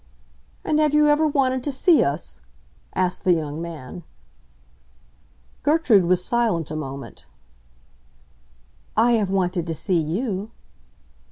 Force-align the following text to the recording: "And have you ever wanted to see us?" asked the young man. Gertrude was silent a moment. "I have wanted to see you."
"And 0.65 0.79
have 0.79 0.95
you 0.95 1.07
ever 1.09 1.27
wanted 1.27 1.63
to 1.63 1.71
see 1.71 2.03
us?" 2.03 2.41
asked 2.95 3.23
the 3.23 3.33
young 3.33 3.61
man. 3.61 4.01
Gertrude 5.61 6.05
was 6.05 6.25
silent 6.25 6.71
a 6.71 6.75
moment. 6.75 7.27
"I 8.97 9.11
have 9.11 9.29
wanted 9.29 9.67
to 9.67 9.75
see 9.75 9.99
you." 9.99 10.49